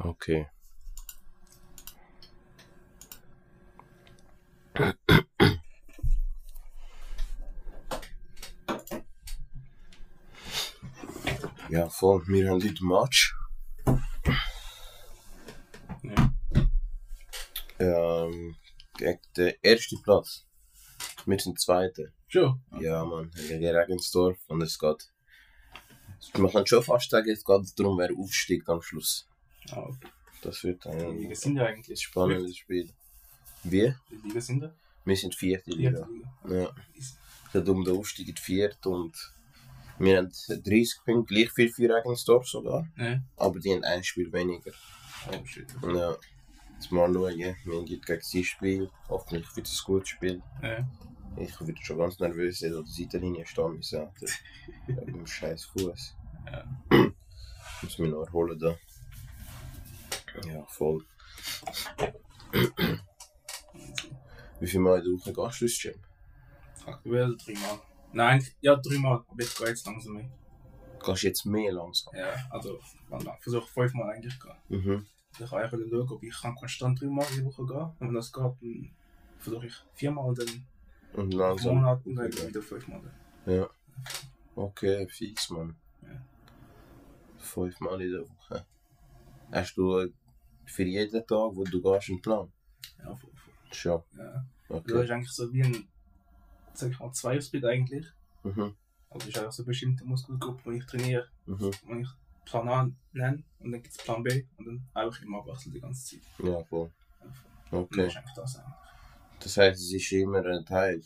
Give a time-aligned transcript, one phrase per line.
[0.00, 0.46] Okay.
[11.68, 12.26] Ja, voll.
[12.28, 13.34] Wir haben heute Match.
[16.02, 16.32] Ja.
[17.80, 18.56] Ähm,
[18.96, 20.46] gegen den ersten Platz.
[21.26, 22.04] Wir sind Zweiter.
[22.28, 22.62] Schon?
[22.80, 23.30] Ja, Mann.
[23.48, 24.38] Gegen Regensdorf.
[24.46, 25.12] Und es geht.
[26.36, 29.28] Man kann schon fast sagen, es geht darum, wer aufsteigt am Schluss.
[29.72, 30.08] Ah, okay.
[30.42, 32.00] Das wird Wie ein Liga sind wir eigentlich?
[32.00, 32.90] spannendes Spiel.
[33.64, 33.98] Wir?
[34.08, 34.74] Wie Liga sind wir?
[35.04, 36.08] Wir sind vierte Vierte Liga.
[36.44, 36.74] Liga.
[37.54, 37.60] Ja.
[37.72, 39.16] Um den Aufstieg in die vierte und
[39.98, 42.86] wir haben 30 Punkte, gleich viel für Regensdorf sogar.
[42.96, 43.20] Ja.
[43.36, 44.70] Aber die haben ein Spiel weniger.
[45.32, 45.66] Oh shit.
[45.82, 46.16] Ja.
[46.74, 48.88] Jetzt mal schauen, wir haben heute gegen sie Spiel.
[49.08, 50.42] Hoffentlich wird es ein gutes Spiel.
[50.62, 50.88] Ja.
[51.36, 54.06] Ich würde schon ganz nervös sein, an der Seitenlinie stehen müssen.
[54.86, 56.14] Wegen dem scheiß Fuß.
[56.46, 56.64] Ja.
[57.82, 58.76] Muss mich noch erholen da.
[60.46, 61.04] Ja, voll.
[64.60, 65.94] Wie viel Mal in der Woche gehst du ins Gym?
[66.86, 67.80] Aktuell dreimal.
[68.12, 69.24] Nein, ja, dreimal.
[69.28, 70.30] Aber ich gehe jetzt langsam mehr.
[71.04, 72.14] Gehst du jetzt mehr langsam?
[72.16, 74.56] Ja, also, man versuche fünfmal eigentlich gehen.
[74.68, 75.06] Mhm.
[75.38, 78.14] Ich kann eigentlich schauen, ob ich kann konstant dreimal in die Woche gehen Und wenn
[78.14, 78.90] das geht, dann
[79.38, 80.66] versuche ich viermal dann
[81.12, 81.76] Und langsam.
[81.76, 83.00] Monat und dann wieder fünfmal.
[83.46, 83.68] Ja.
[84.56, 85.76] Okay, fix, Mann.
[86.02, 86.20] Ja.
[87.36, 88.66] Fünfmal in der Woche.
[89.52, 90.12] Hast du
[90.70, 92.52] für jeden Tag, wo du gehst, einen Plan?
[92.98, 93.54] Ja, voll, voll.
[93.72, 94.02] Schon.
[94.16, 94.44] Ja.
[94.68, 95.04] Das Okay.
[95.04, 95.88] ist eigentlich so wie ein,
[96.74, 98.06] sag ich mal, Zweiersplit eigentlich.
[98.42, 98.76] Mhm.
[99.10, 101.70] Also ist einfach so eine bestimmte Muskelgruppe, die ich trainiere, Mhm.
[101.84, 102.08] wo ich
[102.44, 105.80] Plan A nenne und dann gibt es Plan B und dann einfach immer abwechseln die
[105.80, 106.20] ganze Zeit.
[106.46, 106.90] Ja, voll.
[107.70, 108.22] Und das Okay.
[108.36, 108.74] das eigentlich.
[109.40, 111.02] Das heißt, es ist immer ein Teil.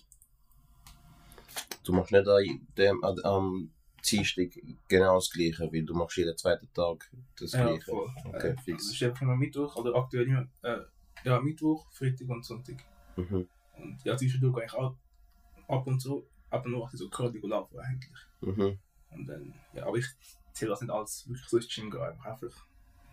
[1.85, 3.71] Du machst nicht an dem, an, am
[4.11, 4.51] Dienstag
[4.89, 7.91] genau das Gleiche, wie du machst jeden zweiten Tag das Ja, Gleiche.
[7.91, 8.11] voll.
[8.25, 8.93] Okay, äh, fix.
[8.93, 10.79] Ich habe immer Mittwoch oder aktuell äh,
[11.25, 12.77] ja, Mittwoch, Freitag und Sonntag.
[13.17, 13.49] Mhm.
[13.77, 14.97] Und ja, zwischendurch gehe ich auch
[15.69, 18.19] ab und zu, ab und zu so Cardio laufen eigentlich.
[18.41, 18.79] Mhm.
[19.11, 20.07] Und dann, ja, aber ich
[20.53, 22.67] zähle das nicht als wirklich so ins Gym gehen, einfach einfach.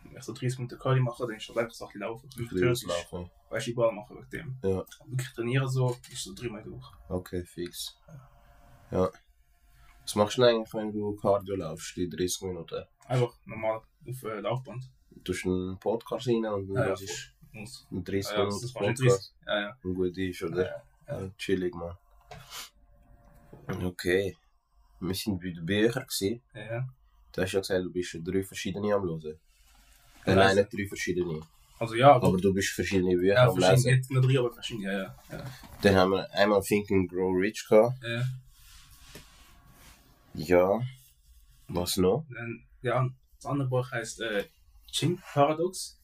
[0.03, 2.29] Wenn ich so 30 Minuten Cardio mache, dann ist das einfach laufen.
[2.35, 3.29] Ein Ich bisschen auslaufen.
[3.49, 4.57] Weißt du, Ball machen wegen dem.
[4.63, 4.85] Ja.
[5.05, 6.95] Wirklich trainieren so, ist so dreimal Woche.
[7.09, 7.97] Okay, fix.
[8.91, 9.09] Ja.
[10.09, 12.83] Was machst du denn eigentlich, wenn du Cardio laufst, die 30 Minuten?
[13.05, 14.83] Einfach normal auf äh, Laufband.
[15.11, 17.85] Du hast einen Podcast rein und Ja, ja, das ist Muss.
[17.91, 18.99] ein 30 Ja, ja, Minuten Podcast.
[18.99, 19.33] 30.
[19.45, 19.77] Ja, ja.
[19.83, 20.65] Und gut ist, oder?
[20.65, 21.21] Ja, ja.
[21.21, 21.95] Ja, chillig, man.
[23.83, 24.35] Okay.
[24.99, 26.41] Wir sind bei den Büchern gewesen.
[26.55, 26.87] ja, ja.
[27.31, 29.39] Du hast ja gesagt, du bist drei verschiedene am Hören.
[30.25, 31.39] Ja, nein, nicht drei verschiedene.
[31.77, 33.99] Also ja, aber, Aber du bist verschiedene Bücher ja, am verschiedene, Lesen.
[33.99, 35.15] nicht nur drei, aber verschiedene, ja, ja.
[35.37, 35.45] ja.
[35.83, 38.03] Dann haben wir einmal Think and Grow Rich gehabt.
[38.03, 38.23] ja.
[40.33, 40.81] Ja.
[41.67, 42.25] Was noch?
[42.81, 44.45] Ja, das andere Buch heißt äh,
[44.91, 45.99] Chimp Paradox.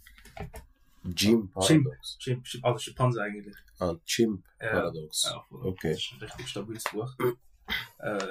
[1.16, 1.54] Chimp.
[1.54, 2.18] Paradox.
[2.20, 3.56] Chimp, Chimp, also Schimpanse eigentlich.
[3.80, 4.72] Ah, Chimp Ja.
[4.72, 5.24] Paradox.
[5.24, 5.68] Ja, voll.
[5.68, 5.92] Okay.
[5.92, 7.14] Das ist ein richtig stabiles Buch.
[8.00, 8.28] äh,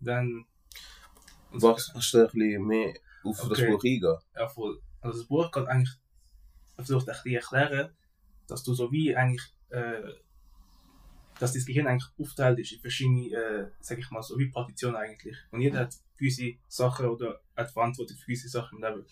[0.00, 0.44] dann.
[1.50, 2.94] Was hast du ein bisschen mehr
[3.24, 3.70] auf das Okay.
[3.70, 4.16] Buch eingehen?
[4.34, 4.80] Ja, voll.
[5.00, 5.94] Also das Buch kann eigentlich
[6.76, 7.94] versucht echt dir erklären,
[8.46, 10.00] dass du so wie eigentlich, äh,
[11.42, 14.96] dass das Gehirn eigentlich aufteilt ist in verschiedene, äh, sag ich mal, so wie Partitionen
[14.96, 15.36] eigentlich.
[15.50, 19.04] Und jeder hat gewisse Sachen oder hat Verantwortung für gewisse Sachen im Leben.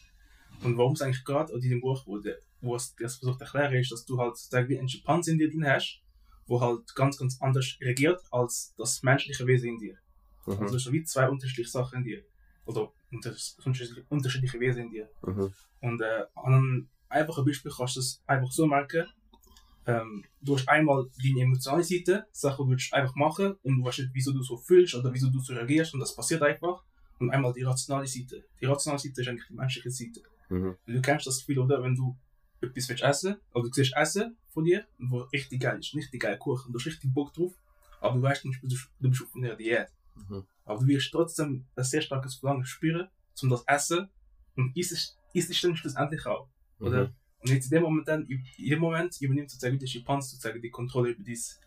[0.63, 3.45] Und warum es eigentlich gerade in diesem Buch, wo, der, wo es das versucht zu
[3.45, 6.01] erklären, ist, dass du halt sozusagen wie einen Schimpanse in dir drin hast,
[6.47, 9.99] wo halt ganz, ganz anders reagiert als das menschliche Wesen in dir.
[10.47, 10.67] Also Mhm.
[10.69, 12.23] du hast so wie zwei unterschiedliche Sachen in dir.
[12.65, 15.09] Oder unter- unterschiedliche, unterschiedliche Wesen in dir.
[15.27, 15.53] Mhm.
[15.81, 19.07] Und äh, an einem einfachen Beispiel kannst du es einfach so merken.
[19.91, 24.01] Ähm, du hast einmal deine emotionale Seite, Sachen die du einfach machen und du weißt
[24.01, 26.83] nicht, wieso du so fühlst oder wieso du so reagierst und das passiert einfach.
[27.19, 28.45] Und einmal die rationale Seite.
[28.61, 30.23] Die rationale Seite ist eigentlich die menschliche Seite.
[30.49, 30.77] Mhm.
[30.87, 31.83] Du kennst das Gefühl, oder?
[31.83, 32.17] Wenn du
[32.61, 36.39] etwas willst essen, oder du siehst Essen von dir, wo richtig geil ist, richtig geil
[36.39, 37.53] Kuchen, du hast richtig Bock drauf,
[38.01, 39.89] aber du weißt nicht, du bist du bist auf einer Diät.
[40.15, 40.45] Mhm.
[40.65, 44.09] Aber du wirst trotzdem ein sehr starkes Verlangen spüren, zum das Essen
[44.57, 46.49] und isst es isst es dann schlussendlich auch.
[46.81, 47.09] Oder?
[47.09, 47.15] Mhm.
[47.43, 50.71] Und jetzt in dem Moment, dann, in dem Moment übernimmt sozusagen der Schimpanse sozusagen die
[50.71, 51.61] Kontrolle über dieses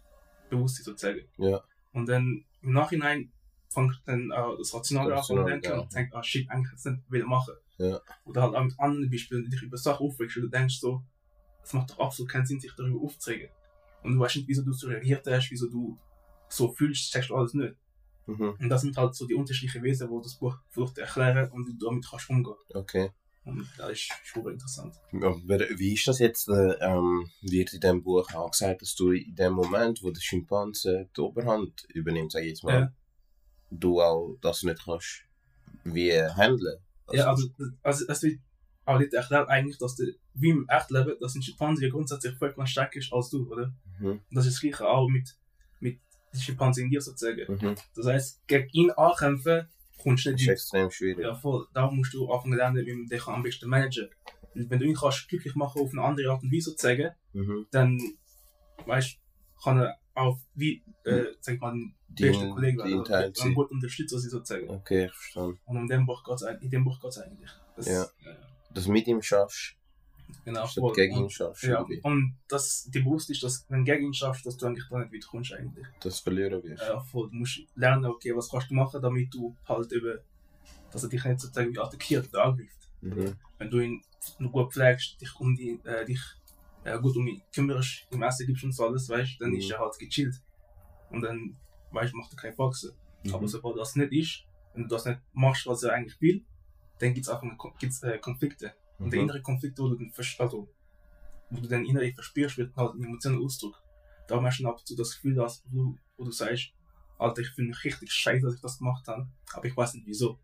[0.49, 1.21] Bewusstsein sozusagen.
[1.37, 1.63] Ja.
[1.93, 3.31] Und dann im Nachhinein
[3.69, 5.79] fängt dann auch das Rationale an und denken ja.
[5.79, 7.55] und denkt, ah shit, eigentlich hätte ich es nicht will machen.
[7.77, 7.99] Ja.
[8.25, 11.03] Oder halt auch mit anderen Beispielen, die dich über Sachen aufregst, und du denkst so,
[11.63, 13.49] es macht doch absolut keinen Sinn, sich darüber aufzuregen.
[14.03, 15.97] Und du weißt nicht, wieso du so reagiert hast, wieso du
[16.49, 17.75] so fühlst, sagst du alles nicht.
[18.27, 18.55] Mhm.
[18.59, 21.67] Und das sind halt so die unterschiedlichen Wesen, die das Buch versucht zu erklären und
[21.67, 22.55] wie du damit kannst umgehen.
[22.73, 23.11] Okay.
[23.45, 24.95] Und das ist super interessant.
[25.11, 29.11] Aber wie ist das jetzt, äh, ähm, wird in diesem Buch auch gesagt, dass du
[29.11, 32.93] in dem Moment, wo der Schimpanse die Oberhand übernimmt, sag ich jetzt mal, Ja.
[33.69, 35.23] du auch das nicht kannst
[35.83, 36.77] wie handeln?
[37.11, 37.49] Ja, also,
[37.81, 38.39] also es wird
[38.85, 40.03] aber das erklärt eigentlich, dass du,
[40.33, 43.73] wie im Echtleben, dass ein Schimpanse ja grundsätzlich völlig mehr stärker ist als du, oder?
[43.99, 44.11] Mhm.
[44.11, 45.37] Und das ist das Gleiche auch mit,
[45.79, 45.99] mit
[46.33, 47.45] den Schimpanse in dir sozusagen.
[47.49, 47.75] Mhm.
[47.95, 49.69] Das heißt, gegen ihn ankämpfen,
[50.01, 51.23] kommst du Das nicht ist extrem schwierig.
[51.25, 51.67] Ja, voll.
[51.73, 54.69] Da musst du anfangen lernen, wie man dich am besten managen kann.
[54.69, 57.65] Wenn du ihn kannst glücklich machen auf eine andere Art und Weise sozusagen, Mhm.
[57.71, 57.99] dann,
[58.85, 59.17] weißt
[59.63, 63.43] kann er auch, wie, äh, sag ich mal, ein Die, bester Kollege die werden, sie.
[63.47, 64.69] ein guter Unterstützer sein sozusagen.
[64.69, 65.57] Okay, ich verstehe.
[65.65, 66.23] Und in dem Buch
[67.01, 67.49] geht es eigentlich.
[67.75, 68.03] Das, Ja.
[68.25, 68.35] ja,
[68.71, 69.75] Dass du mit ihm schaffst,
[70.45, 70.65] genau.
[70.67, 71.63] statt und, schaffst.
[71.63, 72.01] ja, irgendwie.
[72.01, 74.99] und das, dir bewusst ist, dass wenn du gegen ihn schaffst, dass du eigentlich da
[74.99, 75.85] nicht weiterkommst eigentlich.
[75.99, 76.81] Dass du verlieren wirst.
[76.81, 77.29] Ja, voll.
[77.29, 80.19] Du musst lernen, okay, was kannst du machen, damit du halt eben,
[80.91, 82.89] dass er dich nicht sozusagen attackiert oder angreift.
[83.01, 83.35] Mhm.
[83.57, 84.01] Wenn du ihn
[84.39, 86.21] nur gut pflegst, dich um die, äh, dich
[86.83, 89.57] äh, gut um ihn kümmerst, ihm Essen gibst und so alles, weißt dann Mhm.
[89.57, 90.35] ist er halt gechillt.
[91.09, 91.55] Und dann,
[91.91, 92.91] weißt macht er keine Faxen.
[93.23, 93.33] Mhm.
[93.33, 94.43] Aber sobald das nicht ist,
[94.73, 96.43] wenn du das nicht machst, was er eigentlich will,
[96.99, 97.47] dann gibt es einfach
[97.79, 98.73] gibt's, äh, Konflikte.
[98.99, 99.29] Und der Mhm.
[99.29, 100.69] innere Konflikt, wo du vers- also,
[101.49, 103.81] wo du dann innerlich verspürst, wird halt ein emotionaler Ausdruck.
[104.27, 106.71] Da hast du ab und zu das Gefühl, dass du, wo du sagst,
[107.17, 110.07] Alter, ich fühle mich richtig scheiße, dass ich das gemacht habe, aber ich weiß nicht
[110.07, 110.39] wieso.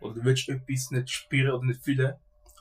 [0.00, 2.14] Oder du willst etwas nicht spüren oder nicht fühlen,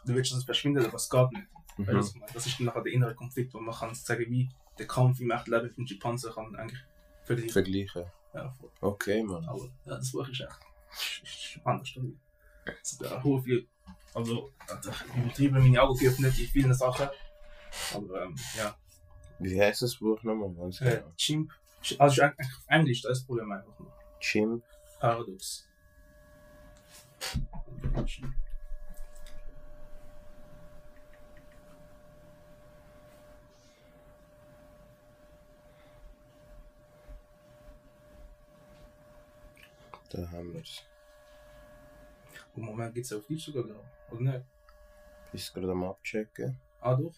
[0.06, 1.48] du willst, dass es verschwindet, aber es geht nicht.
[1.78, 1.86] Mhm.
[1.86, 2.00] meine?
[2.34, 5.32] Das ist dann nachher der innere Konflikt, wo man kann sagen, wie der Kampf im
[5.32, 6.80] echten Leben von Schimpansen kann eigentlich
[7.24, 7.52] vergleichen.
[7.54, 8.06] Vergleichen.
[8.34, 8.72] Ja, voll.
[8.82, 9.46] Okay, Mann.
[9.46, 10.60] Aber ja, das Buch ist echt
[11.24, 11.94] ist, ist anders.
[13.02, 13.68] Ja hohe viel,
[14.14, 17.10] also ich übertriebe meine Augen geöffnet in vielen Sachen.
[17.94, 18.76] Aber ähm, ja,
[19.40, 20.54] Wie heißt das Buch nochmal?
[20.54, 21.04] Ganz äh.
[21.18, 21.52] Chimp,
[21.98, 22.22] also
[22.68, 23.92] Englisch, das ist das Problem einfach nur.
[24.20, 24.64] Chimp.
[25.00, 25.68] Paradox.
[40.10, 40.84] Da haben wir es.
[42.56, 44.12] Im Moment geht es auf Deutsch sogar, ich.
[44.12, 44.46] oder nicht?
[45.32, 46.60] Bist gerade am Abchecken.
[46.82, 47.14] Ah, doch?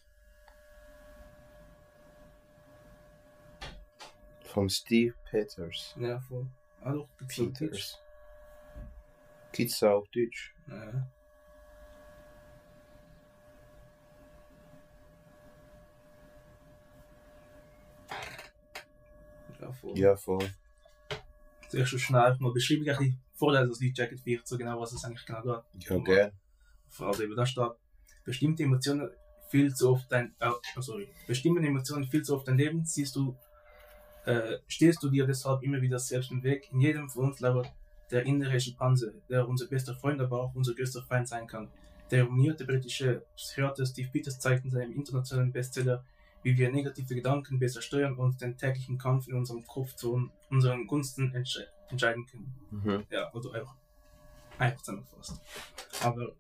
[4.41, 5.95] Von Steve Peters.
[5.99, 6.45] Ja, voll.
[6.81, 7.35] Ah, doch, gibt's.
[7.35, 7.99] Peters.
[9.51, 10.53] Gibt's auch auf Deutsch?
[10.67, 11.07] Ja.
[19.59, 19.97] Ja, voll.
[19.97, 20.49] Ja, voll.
[21.69, 24.93] Zuerst schon schnell mal beschrieben, ein bisschen vorlesen, das Lied Jacket 4, so genau, was
[24.93, 25.89] es eigentlich genau geht.
[25.89, 26.31] Ja, gern.
[26.99, 27.71] Also eben da steht,
[28.23, 29.09] bestimmte Emotionen
[29.49, 33.15] viel zu oft dein, äh, oh, sorry, bestimmte Emotionen viel zu oft dein Leben, siehst
[33.17, 33.35] du,
[34.25, 36.69] äh, stehst du dir deshalb immer wieder selbst im Weg.
[36.71, 37.69] In jedem von uns lauert
[38.11, 41.69] der innere Schimpanse, der unser bester Freund, aber auch unser größter Feind sein kann.
[42.11, 46.05] Der renommierte britische Psychiater Steve Peters zeigt in seinem internationalen Bestseller,
[46.43, 50.31] wie wir negative Gedanken besser steuern und den täglichen Kampf in unserem Kopf zu un-
[50.49, 52.55] unseren Gunsten entsche entscheiden können.
[52.71, 53.03] Mhm.
[53.09, 53.75] Ja, also einfach,
[54.57, 55.39] einfach zusammengefasst.
[56.01, 56.31] Aber,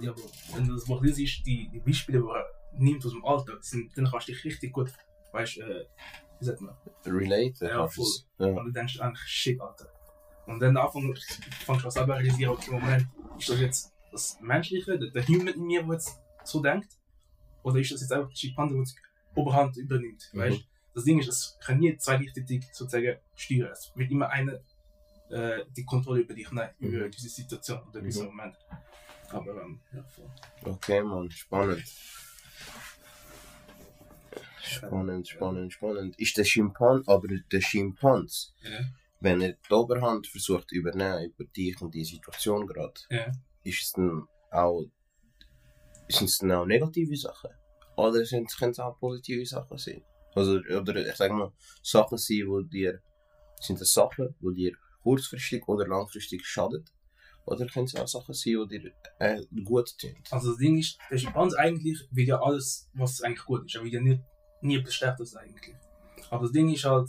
[0.00, 0.22] ja, aber
[0.54, 2.46] wenn du das Buch liest, die, die Beispiele, die er
[2.80, 4.92] nimmt aus dem Alltag, sind, dann kannst du dich richtig gut,
[5.32, 5.84] weißt äh,
[6.40, 6.74] wie sagt man,
[7.04, 7.66] Relate.
[7.66, 8.06] Ja, voll.
[8.38, 8.46] Ja.
[8.46, 9.88] und du denkst eigentlich, shit, Alter.
[10.46, 11.14] Und dann anfangen,
[11.66, 13.06] fangst du an selber realisieren, okay, Moment,
[13.38, 16.88] ist das jetzt das Menschliche, der, der Human in mir, der jetzt so denkt?
[17.62, 18.36] Oder ist das jetzt einfach die
[18.78, 18.96] jetzt
[19.38, 20.30] Oberhand übernimmt?
[20.32, 20.38] Mhm.
[20.40, 20.60] Weißt?
[20.94, 23.70] Das Ding ist, es kann nie zwei gleichzeitig sozusagen steuern.
[23.72, 24.60] Es wird immer eine
[25.30, 26.88] äh, die Kontrolle über dich nehmen, Mhm.
[26.88, 28.28] über diese Situation oder diesen Mhm.
[28.36, 28.56] Moment.
[29.30, 30.30] Aber ähm, ja, voll.
[30.64, 31.30] Okay, Mann.
[31.30, 31.84] Spannend.
[34.62, 36.18] Spannend, spannend, spannend.
[36.18, 38.80] Ist der Schimpans, aber der Schimpans, Ja.
[39.20, 43.30] wenn er die Oberhand versucht zu übernehmen über dich und die Situation gerade, Ja.
[43.64, 44.84] ist es dann auch,
[46.08, 47.50] sind es dann auch negative Sachen?
[47.98, 50.02] Oder sind, können es auch positive Sachen sein?
[50.36, 51.52] Also, oder ich sag mal,
[51.82, 53.00] Sachen sein, wo dir,
[53.60, 56.84] sind das Sachen, die dir kurzfristig oder langfristig schaden?
[57.44, 60.14] Oder können es auch Sachen sein, die dir äh, gut tun?
[60.30, 63.74] Also das Ding ist, der Schimpanse eigentlich will ja alles, was eigentlich gut ist.
[63.74, 64.22] Er ja nicht,
[64.60, 65.74] nie etwas Schlechtes eigentlich.
[66.30, 67.08] Aber das Ding ist halt,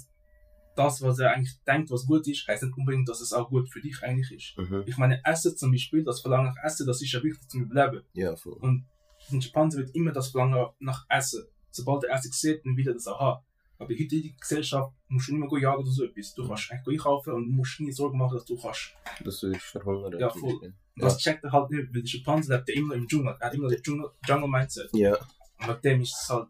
[0.75, 3.69] das, was er eigentlich denkt, was gut ist, heißt nicht unbedingt, dass es auch gut
[3.69, 4.57] für dich eigentlich ist.
[4.57, 4.85] Mhm.
[4.87, 8.03] Ich meine, Essen zum Beispiel, das Verlangen nach Essen, das ist ja wichtig zum Überleben.
[8.13, 8.53] Ja, voll.
[8.53, 8.87] Und
[9.31, 11.45] ein Schimpanse wird immer das Verlangen nach Essen.
[11.71, 13.43] Sobald er Essen sieht, dann will er das haben.
[13.77, 16.33] Aber in der Gesellschaft musst du nicht mehr jagen oder so etwas.
[16.33, 18.93] Du kannst eigentlich einkaufen und musst nie Sorgen machen, dass du kannst.
[19.23, 20.19] Dass du dich verhungern.
[20.19, 20.53] Ja, voll.
[20.61, 23.37] Und das checkt er halt nicht, weil der Schimpanse lebt ja immer im Dschungel.
[23.39, 24.89] Er hat immer das Dschungel- Jungle-Mindset.
[24.93, 25.17] Ja,
[25.61, 26.49] Und mit dem ist es halt,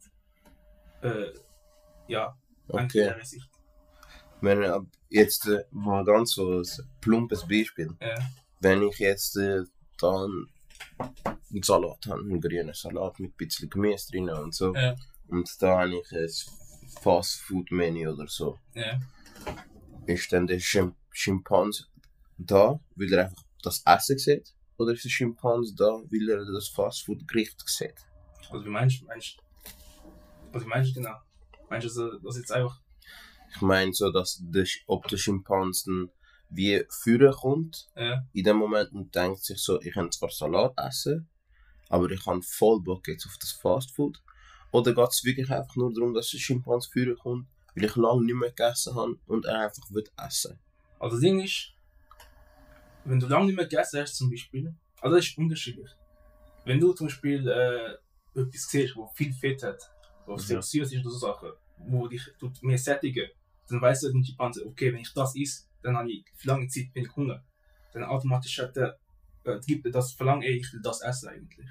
[1.01, 1.31] äh,
[2.07, 2.35] ja,
[2.67, 3.13] okay.
[3.23, 3.47] Sicht.
[4.41, 6.65] Wenn ab jetzt äh, mal ganz so ein
[7.01, 7.93] plumpes Beispiel.
[8.01, 8.15] Ja.
[8.59, 9.63] Wenn ich jetzt äh,
[9.99, 10.47] dann
[10.99, 14.73] einen Salat habe, einen grünen Salat mit ein bisschen Gemüse drin und so.
[14.75, 14.95] Ja.
[15.27, 16.29] Und da habe ich ein
[17.01, 18.57] Fast-Food-Menü oder so.
[18.73, 18.99] Ja.
[20.05, 21.87] Ist dann der Schim Schimpans
[22.37, 24.53] da, weil er einfach das Essen sieht?
[24.79, 27.95] oder ist der Schimpanse da, weil er das Fastfood-Gericht sieht?
[28.49, 29.37] Also wie meinst du, meinst
[30.53, 31.17] also wie meinst du genau?
[31.69, 32.79] Meinst du, dass jetzt einfach,
[33.53, 36.09] Ich meine so, dass der, ob der Schimpanse dann
[36.49, 40.73] wie führen kommt ja, in dem Moment und denkt sich so, ich kann zwar Salat
[40.77, 41.29] essen,
[41.89, 44.21] aber ich habe voll Bock jetzt auf das Fastfood.
[44.71, 48.23] Oder geht es wirklich einfach nur darum, dass der Schimpanse führen kommt, weil ich lange
[48.23, 50.59] nicht mehr gegessen habe und er einfach will essen?
[50.99, 51.73] also das Ding ist,
[53.05, 55.89] wenn du lange nicht mehr gegessen hast zum Beispiel, also das ist unterschiedlich.
[56.65, 59.81] Wenn du zum Beispiel äh, etwas siehst, wo viel Fett hat,
[60.25, 60.61] was sehr Mhm.
[60.61, 63.29] süß ist oder so Sachen, wo dich tut mehr sättigen,
[63.69, 66.67] dann weißt du den Schimpanse, okay, wenn ich das esse, dann habe ich für lange
[66.67, 67.43] Zeit wenig Hunger.
[67.93, 68.97] Dann automatisch hat er,
[69.43, 71.67] äh, gibt er das Verlangen, ey, ich will das essen eigentlich.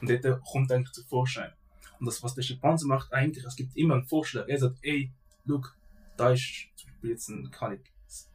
[0.00, 1.52] Und dort kommt eigentlich zu Vorschein.
[1.98, 4.46] Und das, was der Schimpanse macht, eigentlich, es gibt immer einen Vorschlag.
[4.48, 5.12] Er sagt, ey,
[5.44, 5.76] look,
[6.16, 7.80] da ist zum Beispiel jetzt ein, kann ich,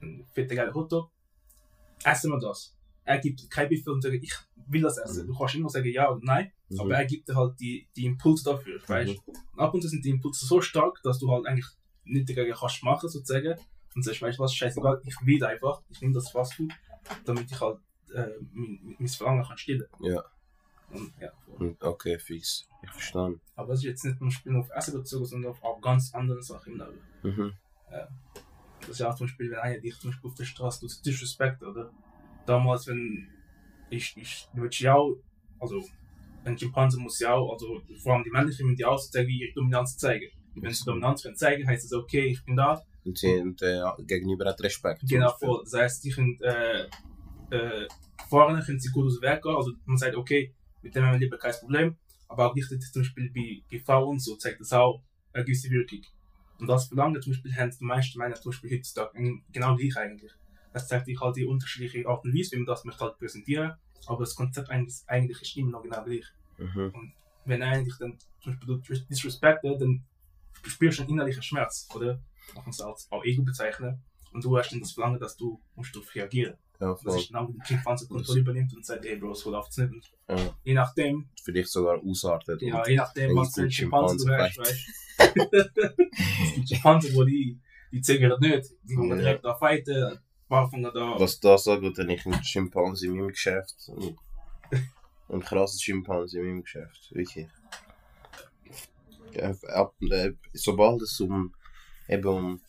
[0.01, 1.12] ein fetter geiler Hotdog,
[2.03, 2.75] essen wir das.
[3.06, 4.34] Er gibt kein Befehl und sagt, ich
[4.68, 5.24] will das essen.
[5.24, 5.27] Mhm.
[5.27, 8.44] Du kannst immer sagen ja oder nein, aber er gibt dir halt die, die Impulse
[8.46, 11.68] dafür, weißt und ab und zu sind die Impulse so stark, dass du halt eigentlich
[12.06, 13.60] nicht dagegen kannst machen, sozusagen.
[13.96, 16.72] Und sagst, weißt du was, scheißegal, ich will einfach, ich nehme das Fastfood,
[17.26, 17.80] damit ich halt
[18.14, 19.88] äh, mein, mein Verlangen kann stillen.
[20.00, 20.24] Ja.
[20.92, 21.76] Und, ja, voll.
[21.80, 22.68] Okay, fix.
[22.84, 23.40] Ich verstehe.
[23.56, 26.42] Aber das ist jetzt nicht nur Spiel auf Essen bezogen, sondern auf auch ganz andere
[26.42, 27.02] Sachen im Leben.
[27.24, 27.54] Mhm.
[28.80, 31.06] Das ist ja auch zum Beispiel, wenn einer dich zum Beispiel auf der Straße tut,
[31.06, 31.92] Disrespect, oder?
[32.46, 33.30] Damals, wenn
[33.90, 35.16] ich, ich, willst ja auch,
[35.60, 35.82] also,
[36.44, 39.44] ein Schimpanse muss ja auch, also, vor allem die männlichen müssen ja auch zeigen, wie
[39.44, 40.30] ihre Dominanz zeigen.
[40.56, 43.82] Wenn sie Dominanz können zeigen, heißt es, okay, ich bin da, Und, sie, und äh,
[44.00, 45.02] gegenüber hat Respekt.
[45.08, 45.62] Genau, voll.
[45.64, 46.88] Das heißt, die können, äh,
[47.50, 47.88] äh,
[48.30, 49.56] vorne können sie gut aus dem Weg gehen.
[49.56, 51.98] Also man sagt, okay, mit dem haben wir lieber kein Problem.
[52.28, 56.02] Aber auch gleichzeitig zum Beispiel bei, Frauen und so zeigt das auch eine gewisse Wirkung.
[56.60, 60.32] Und das Verlangen zum Beispiel haben die meisten Männer zum Beispiel heutzutage genau gleich eigentlich.
[60.72, 63.74] Das zeigt sich halt die unterschiedliche Art und Weise, wie man das möchte halt präsentieren.
[64.08, 66.26] Aber das Konzept eigentlich, eigentlich ist immer noch genau gleich.
[66.58, 67.14] Mhm.
[67.46, 70.04] Wenn er eigentlich dann zum Beispiel du disrespektet, dann
[70.64, 72.20] spürst du einen innerlichen Schmerz, oder?
[72.56, 74.02] Man kann es als auch Ego bezeichnen.
[74.32, 76.56] Und du hast dann das Verlangen, dass du musst darauf reagieren.
[76.80, 77.18] Ja, Das voll.
[77.20, 79.92] ist genau wie die Schimpanse Kontrolle übernimmt und sagt, ey Bro, so läuft es nicht.
[80.28, 80.58] Und Ja.
[80.64, 82.62] je nachdem, Vielleicht sogar ausartet.
[82.62, 84.94] ja, je nachdem, was für ein Schimpanse du Schimpanse hast, weißt du.
[86.44, 87.60] Es gibt Schimpansen, wo die,
[87.92, 89.16] die zögern nicht, die kommen Ja.
[89.18, 90.20] direkt da fighten,
[90.50, 91.16] fangen da.
[91.20, 93.76] Was das angeht, dann ich ein Schimpanse in meinem Geschäft.
[95.30, 97.12] Ein krasses Schimpanse in meinem Geschäft.
[97.14, 97.48] Wirklich.
[99.34, 101.54] Ja, ab, äh, sobald es um,
[102.08, 102.62] eben um,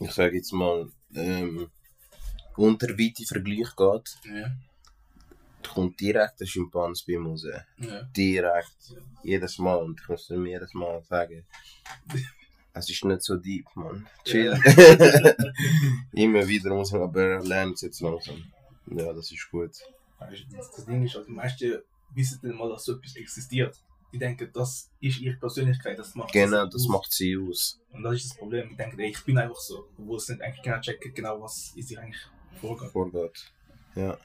[0.00, 1.70] ich sage jetzt mal, ähm,
[2.56, 4.50] unterweite Vergleich geht, Ja,
[5.68, 7.46] kommt direkt der Schimpanse bei mir raus.
[7.78, 8.02] ja.
[8.16, 8.76] Direkt.
[8.90, 8.98] Ja.
[9.22, 9.76] Jedes Mal.
[9.76, 11.44] Und ich muss mir jedes Mal sagen,
[12.74, 14.06] es ist nicht so deep, man.
[14.24, 14.52] Chill.
[16.12, 18.44] Immer wieder muss man aber lernen es jetzt langsam.
[18.86, 19.72] Ja, das ist gut.
[20.20, 21.78] Das, Ding ist, also die meisten
[22.14, 23.76] wissen dann mal, dass so etwas existiert.
[24.14, 26.88] Die denken, das ist ihre Persönlichkeit, das macht Genau, das aus.
[26.88, 27.80] macht sie aus.
[27.90, 28.68] Und das ist das Problem.
[28.68, 29.88] Die denken, ey, ich bin einfach so.
[29.98, 32.22] Obwohl sie nicht eigentlich genau checken, genau was ist sie eigentlich
[32.60, 32.90] vorgeht.
[32.92, 33.52] Vorgeht.
[33.96, 34.16] Ja,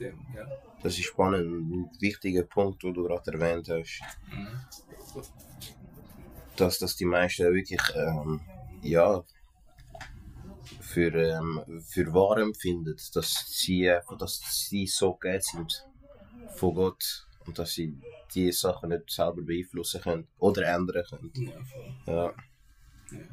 [0.00, 0.46] dem, ja.
[0.82, 1.44] das ist spannend.
[1.46, 4.00] Ein wichtiger Punkt, den du gerade erwähnt hast,
[4.32, 4.48] Mhm.
[6.56, 8.40] dass das die meisten wirklich, ähm,
[8.82, 9.22] ja,
[10.80, 15.86] für, ähm, für wahr empfinden, dass sie, dass sie so gegeben sind
[16.56, 17.98] von Gott und dass sie
[18.34, 21.32] die Sachen nicht selber beeinflussen können oder ändern können.
[21.34, 21.94] Ja, voll.
[22.06, 22.34] Ja.
[23.12, 23.24] Ja.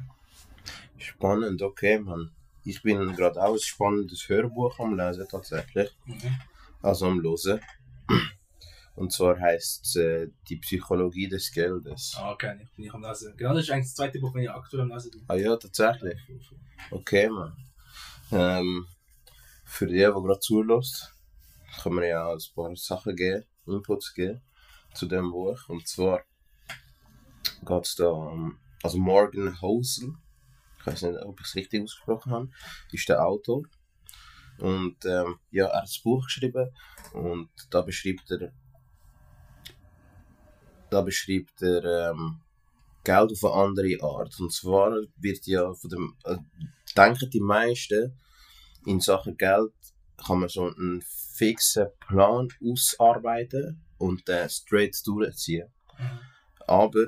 [0.98, 2.30] Spannend, okay, Mann.
[2.64, 5.90] Ich bin gerade auch ein spannendes Hörbuch am Lesen, tatsächlich.
[6.06, 6.36] Mhm.
[6.80, 7.60] Also am Hören.
[8.94, 12.14] Und zwar heißt es äh, Die Psychologie des Geldes.
[12.16, 13.34] Ah, okay, ich bin ich am Lesen.
[13.36, 15.24] Genau, das ist eigentlich das zweite Buch, wenn ich aktuell am Lesen bin.
[15.26, 16.18] Ah ja, tatsächlich.
[16.90, 17.56] Okay, Mann.
[18.30, 18.86] Ähm,
[19.64, 21.14] für die, die gerade zulässt,
[21.82, 24.42] können wir ja ein paar Sachen geben, Inputs geben
[24.94, 25.68] zu dem Buch.
[25.68, 26.22] Und zwar
[27.64, 30.14] geht es da um, also Morgan Housel,
[30.78, 32.48] ich weiß nicht, ob ich es richtig ausgesprochen habe,
[32.90, 33.62] ist der Autor.
[34.58, 36.68] Und ähm, ja, er hat das Buch geschrieben
[37.12, 38.52] und da beschreibt er,
[40.90, 42.40] da beschreibt er ähm,
[43.04, 44.38] Geld auf eine andere Art.
[44.38, 46.36] Und zwar wird ja von dem, äh,
[46.96, 48.18] denken die meisten,
[48.86, 49.72] in Sachen Geld
[50.16, 51.02] kann man so einen
[51.42, 55.68] fixen Plan ausarbeiten und den straight durchziehen.
[55.98, 56.20] Mhm.
[56.68, 57.06] Aber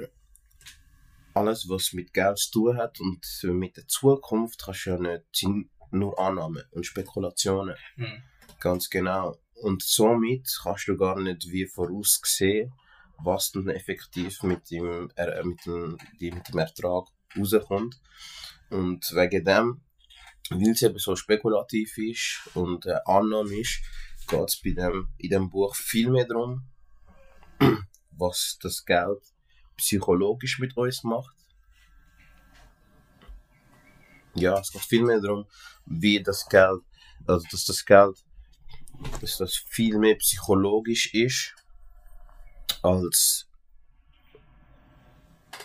[1.34, 5.24] alles, was mit Geld zu tun hat und mit der Zukunft, kannst du ja nicht,
[5.32, 7.76] sind nur Annahmen und Spekulationen.
[7.96, 8.22] Mhm.
[8.58, 9.36] Ganz genau.
[9.62, 12.72] Und somit kannst du gar nicht wie voraussehen,
[13.18, 17.06] was dann effektiv mit dem, äh, mit dem, mit dem Ertrag
[17.38, 18.00] rauskommt.
[18.70, 19.82] Und wegen dem,
[20.50, 23.80] weil es eben so spekulativ ist und äh, Annahme ist,
[24.26, 26.66] geht es dem, in dem Buch viel mehr darum,
[28.12, 29.22] was das Geld
[29.76, 31.34] psychologisch mit uns macht.
[34.34, 35.46] Ja, es geht viel mehr darum,
[35.86, 36.82] wie das Geld,
[37.26, 38.16] also dass das Geld,
[39.20, 41.54] dass das viel mehr psychologisch ist,
[42.82, 43.48] als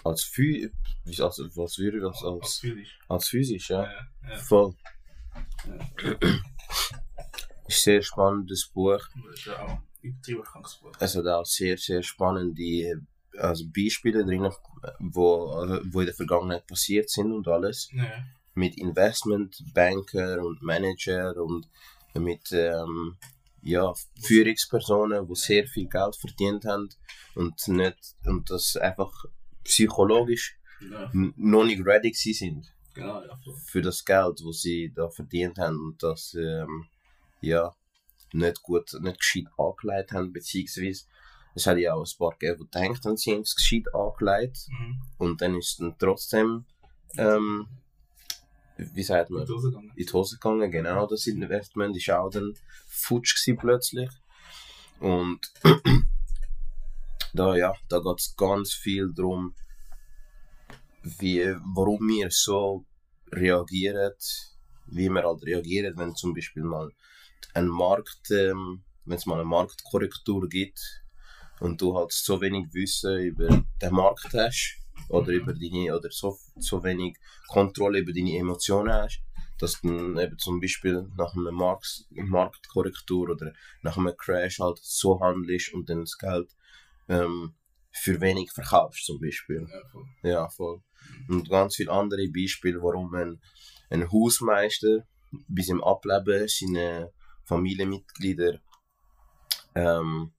[0.04, 0.72] als, Phy
[1.06, 2.64] wie- als, was würde das als,
[3.10, 3.84] als physisch, ja.
[3.84, 4.38] Ja, ja.
[4.38, 4.76] Voll.
[7.70, 9.00] Ist sehr spannendes Buch.
[9.00, 10.92] Das ist ja auch übertrieben krankes Buch.
[11.00, 13.02] Es hat auch sehr, sehr spannende
[13.38, 14.50] also Beispiele drin,
[15.00, 17.90] wo, also, wo in der Vergangenheit passiert sind und alles.
[17.94, 18.26] Ja.
[18.56, 21.70] Mit Investmentbanker und Manager und
[22.16, 23.18] mit ähm,
[23.62, 26.90] ja, Führungspersonen, die sehr viel Geld verdient haben
[27.36, 29.12] und, nicht, und das einfach
[29.64, 32.66] psychologisch Ja, noch nicht ready sind.
[32.94, 33.40] genau, ja.
[33.66, 36.88] für das Geld, das sie da verdient haben und das ähm,
[37.42, 37.74] ja
[38.34, 41.06] nicht gut, nicht gescheit angelegt haben, beziehungsweise
[41.56, 44.68] es hat ja auch ein paar gegeben, die gedacht haben, sie haben es gescheit angelegt
[44.70, 45.02] Mhm.
[45.18, 46.66] und dann ist es dann trotzdem
[47.18, 47.68] ähm,
[48.78, 49.92] wie sagt man, Mit Hose gegangen.
[49.96, 52.54] in die Hose gegangen, genau, das Investment ist auch dann
[52.88, 54.10] futsch gewesen plötzlich
[55.00, 55.40] und
[57.34, 59.54] da ja, da geht es ganz viel darum,
[61.04, 61.44] wie,
[61.76, 62.86] warum wir so
[63.32, 64.14] reagieren,
[64.88, 66.92] wie wir halt reagieren, wenn zum Beispiel mal
[67.54, 70.80] ein Markt, ähm, wenn es mal eine Marktkorrektur gibt
[71.60, 73.48] und du halt so wenig Wissen über
[73.82, 74.78] den Markt hast
[75.10, 79.22] oder über deine oder so, so wenig Kontrolle über deine Emotionen hast,
[79.58, 84.80] dass du dann eben zum Beispiel nach einer Markt, Marktkorrektur oder nach einem Crash halt
[84.82, 86.50] so handelst und dann das Geld
[87.08, 87.56] ähm,
[87.92, 89.68] für wenig verkaufst zum Beispiel.
[89.70, 90.06] Ja, voll.
[90.24, 90.82] Ja, voll.
[91.28, 93.42] Und ganz viele andere Beispiele, warum ein,
[93.90, 95.08] ein Hausmeister
[95.48, 97.12] bis im Ableben seine
[97.50, 98.60] Familienmitglieder
[99.76, 100.32] ähm,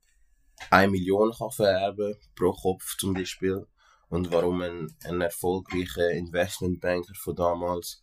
[0.71, 3.67] 1 Million kann vererben pro Kopf zum Beispiel.
[4.09, 8.03] Und warum ein, ein erfolgreicher Investmentbanker von damals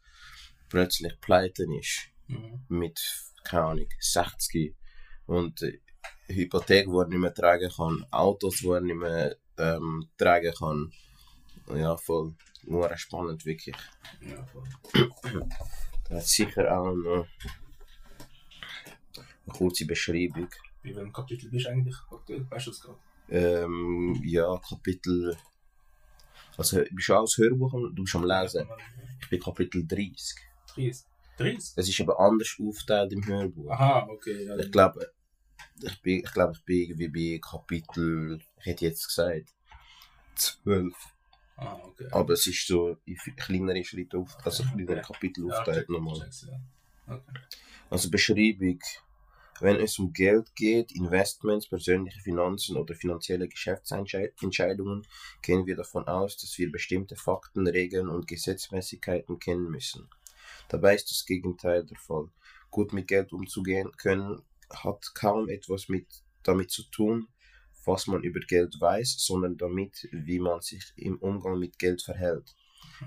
[0.70, 2.66] plötzlich pleite ist Mhm.
[2.68, 3.00] mit,
[3.46, 4.76] keine Ahnung, 60
[5.28, 5.80] und äh,
[6.28, 10.92] Hypothek, die er nicht mehr tragen kann, Autos, die er nicht mehr ähm, tragen kann.
[11.74, 12.36] Ja, voll.
[12.64, 13.78] Nur spannend, wirklich.
[14.20, 14.68] Ja, voll.
[16.10, 17.28] Da hat sicher auch noch
[19.48, 20.50] eine kurze Beschreibung.
[20.84, 22.46] Bei welchem Kapitel bist du eigentlich aktuell?
[22.50, 23.00] Weißt du das gerade?
[23.30, 25.36] Ähm, ja, Kapitel.
[26.58, 28.68] Also, bist du auch das Hörbuch am, du bist am Lesen?
[29.22, 30.38] Ich bin Kapitel 30.
[30.76, 31.06] 30.
[31.38, 31.74] 30?
[31.76, 33.70] Es ist aber anders aufgeteilt im Hörbuch.
[33.72, 34.46] Aha, okay.
[34.46, 35.12] Ja, Ich glaube,
[35.82, 39.54] ich bin, ich glaube, ich bin irgendwie bei Kapitel, ich hätte jetzt gesagt,
[40.36, 40.94] 12.
[41.58, 42.08] Ah, okay.
[42.12, 45.90] Aber es ist so in f- kleinere Schritte auf, also kleinere Kapitel Ja, aufgeteilt check,
[45.90, 46.18] nochmal.
[46.20, 47.14] ja.
[47.16, 47.34] Okay.
[47.90, 48.80] Also Beschreibung.
[49.60, 55.08] Wenn es um Geld geht, Investments, persönliche Finanzen oder finanzielle Geschäftsentscheidungen,
[55.42, 60.08] gehen wir davon aus, dass wir bestimmte Fakten, Regeln und Gesetzmäßigkeiten kennen müssen.
[60.70, 62.30] Dabei ist das Gegenteil der Fall.
[62.70, 66.08] Gut mit Geld umzugehen können hat kaum etwas mit,
[66.44, 67.28] damit zu tun,
[67.86, 72.56] was man über Geld weiß, sondern damit, wie man sich im Umgang mit Geld verhält.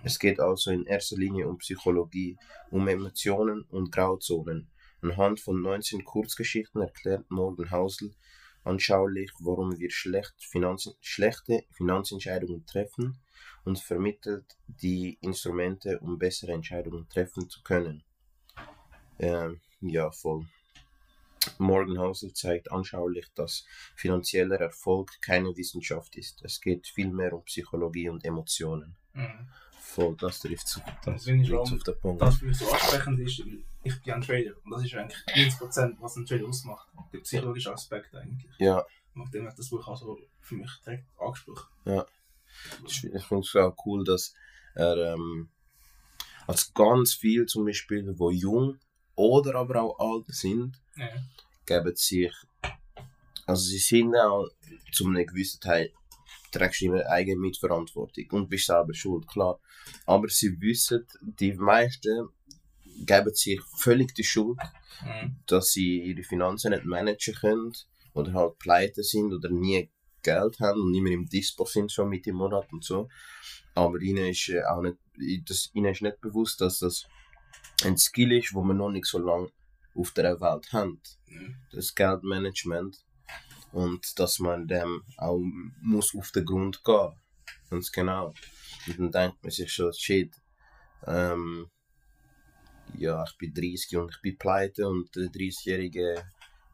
[0.05, 2.39] Es geht also in erster Linie um Psychologie,
[2.71, 4.71] um Emotionen und Grauzonen.
[5.03, 8.15] Anhand von 19 Kurzgeschichten erklärt Morgan Housel
[8.65, 13.19] anschaulich, warum wir schlecht Finanzen, schlechte Finanzentscheidungen treffen
[13.65, 18.05] und vermittelt die Instrumente, um bessere Entscheidungen treffen zu können.
[19.19, 20.47] Ähm, ja, voll.
[21.59, 23.65] Morgan Housel zeigt anschaulich, dass
[23.97, 26.43] finanzieller Erfolg keine Wissenschaft ist.
[26.45, 28.97] Es geht vielmehr um Psychologie und Emotionen.
[29.15, 29.49] Mhm.
[29.95, 32.23] Voll, das trifft zu, Das finde ich auf den Punkt.
[32.23, 33.43] Das für mich so ansprechend ist,
[33.83, 34.53] ich bin ein Trader.
[34.65, 36.89] Und das ist eigentlich 90%, was ein Trader ausmacht.
[37.13, 38.51] Der psychologische Aspekt eigentlich.
[38.59, 41.67] Ja, Und dem hat das Buch auch so für mich direkt angesprochen.
[42.87, 44.35] ich, ich finde es auch cool, dass
[44.75, 45.49] er ähm,
[46.47, 48.79] als ganz viel zum Beispiel, wo jung
[49.17, 51.09] oder aber auch alt sind, Ja.
[51.67, 52.33] geben sich,
[53.47, 54.49] also sie sind auch
[54.93, 55.93] zu einem gewissen Teil,
[56.51, 59.59] trägst immer eigene Mitverantwortung und bist selber schuld, klar.
[60.07, 62.29] Aber sie wissen, die meisten
[63.07, 64.59] geben sich völlig die Schuld,
[65.03, 65.37] Mhm.
[65.47, 67.73] dass sie ihre Finanzen nicht managen können
[68.13, 69.91] oder halt pleite sind oder nie
[70.23, 73.09] Geld haben und nicht mehr im Dispo sind schon mit dem Monat und so.
[73.75, 74.99] Aber ihnen ist äh, auch nicht,
[75.49, 77.07] das, ihnen ist nicht bewusst, dass das
[77.85, 79.49] ein Skill ist, wo man noch nicht so lange
[79.95, 81.01] auf der Welt haben.
[81.27, 81.41] Ja.
[81.73, 82.99] Das Geldmanagement.
[83.73, 85.41] Und dass man dem auch
[85.81, 87.13] muss auf den Grund gehen.
[87.69, 88.35] Ganz genau.
[88.87, 90.35] Und dann denkt man sich schon, shit,
[91.07, 91.71] ähm,
[92.95, 96.25] ja, ich bin 30 und ich bin pleite und der 30-Jährige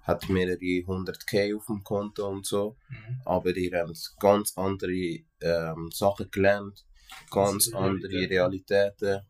[0.03, 3.21] hat mehrere hundert K auf dem Konto und so, Mhm.
[3.25, 6.87] aber die haben ganz andere ähm, Sachen gelernt,
[7.31, 9.23] ganz andere andere Realitäten,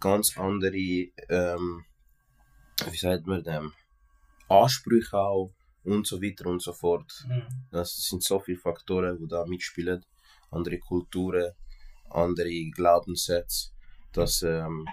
[0.00, 0.76] ganz andere,
[1.28, 1.84] ähm,
[2.90, 3.72] wie sagt man dem,
[4.48, 5.52] Ansprüche auch
[5.84, 7.24] und so weiter und so fort.
[7.26, 7.46] Mhm.
[7.70, 10.04] Das sind so viele Faktoren, die da mitspielen.
[10.50, 11.52] Andere Kulturen,
[12.10, 13.70] andere Glaubenssätze.
[14.12, 14.86] Das, ähm,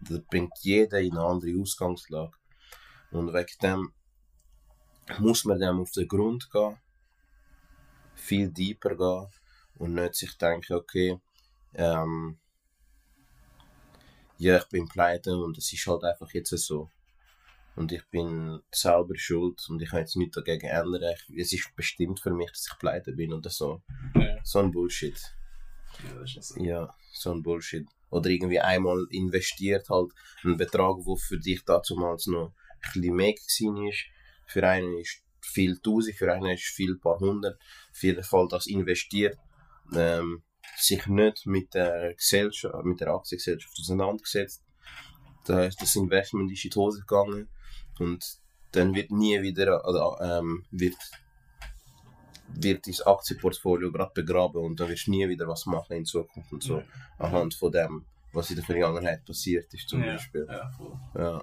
[0.00, 2.32] das bringt jeder in eine andere Ausgangslage.
[3.10, 3.92] Und wegen dem
[5.18, 6.78] muss man dem auf den Grund gehen,
[8.14, 9.26] viel tiefer gehen
[9.76, 11.18] und nicht sich denken, okay,
[11.74, 12.38] ähm,
[14.38, 16.90] ja, ich bin pleite und es ist halt einfach jetzt so.
[17.80, 21.14] Und ich bin selber schuld und ich kann jetzt nichts dagegen ändern.
[21.28, 23.80] Ich- Es ist bestimmt für mich, dass ich pleite bin oder so.
[24.14, 25.18] Ja, So ein Bullshit.
[26.04, 26.62] ja, das ist ja so.
[26.62, 27.86] Ja, so ein Bullshit.
[28.10, 30.10] Oder irgendwie einmal investiert halt
[30.44, 34.04] einen Betrag, der für dich damals noch ein bisschen mehr gewesen ist.
[34.46, 37.58] Für einen ist viel tausend, für einen ist viel paar hundert.
[37.92, 39.38] Auf jeden Fall das investiert.
[39.94, 40.42] Ähm,
[40.76, 44.62] sich nicht mit der Gesellschaft, mit der Aktiengesellschaft auseinandergesetzt.
[45.46, 47.48] Das heißt, das Investment ist in die Hose gegangen
[48.00, 48.38] und
[48.72, 50.96] dann wird nie wieder, oder, ähm, wird,
[52.48, 56.52] wird dein Aktienportfolio gerade begraben und dann wirst du nie wieder was machen in Zukunft
[56.52, 56.78] und so.
[56.78, 56.84] Ja.
[57.18, 60.46] Anhand von dem, was in der Vergangenheit passiert ist zum Ja, Beispiel.
[60.48, 60.98] Ja, voll.
[61.14, 61.42] Ja.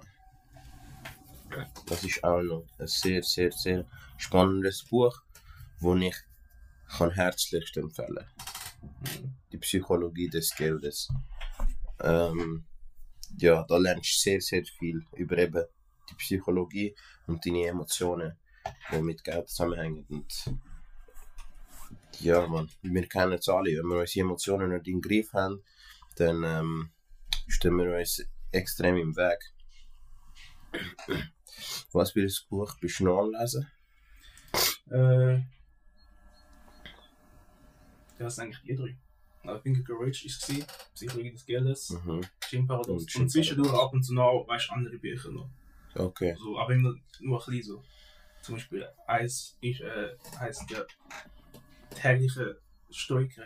[1.85, 3.85] Das ist auch noch ein sehr, sehr, sehr
[4.17, 5.21] spannendes Buch,
[5.79, 6.15] das ich
[6.97, 8.25] kann herzlichst empfehlen
[8.81, 9.33] Mhm.
[9.51, 11.09] Die Psychologie des Geldes.
[11.99, 12.65] Ähm,
[13.37, 15.65] ja, da lernst du sehr, sehr viel über eben
[16.09, 16.95] die Psychologie
[17.27, 18.37] und deine Emotionen,
[18.91, 20.05] die mit Geld zusammenhängen.
[20.09, 20.53] Und
[22.19, 25.63] ja, man, wir kennen es alle, wenn wir unsere Emotionen nicht im Griff haben,
[26.15, 26.89] dann ähm,
[27.47, 29.39] stehen wir uns extrem im Weg.
[31.91, 33.67] Was für ein Buch bist du noch am Lesen?
[34.91, 35.35] Äh,
[38.19, 38.97] ja, ist eigentlich die drei.
[39.45, 42.21] I think Courage ist es, Psychologie des Geldes, Mhm.
[42.47, 42.89] Schimparadox.
[43.15, 45.49] Und Und, zwischendurch ab und zu noch, weißt du, andere Bücher noch.
[45.97, 46.35] Okay.
[46.39, 47.83] So, aber immer nur ein bisschen so.
[48.41, 50.85] Zum Beispiel eins ist, äh, heisst der
[51.89, 53.43] tägliche Stoiker.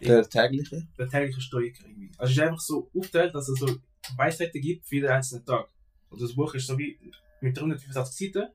[0.00, 0.86] Der tägliche?
[0.98, 2.10] Der tägliche Stoiker irgendwie.
[2.18, 3.76] Also es ist einfach so aufgeteilt, dass es so
[4.16, 5.68] Weisheiten gibt für jeden einzelnen Tag.
[6.10, 6.98] Und das Buch ist so wie
[7.40, 8.50] mit 385 Seiten.